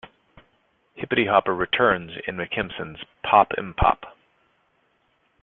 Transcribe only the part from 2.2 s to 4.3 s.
in McKimson's Pop 'Im Pop!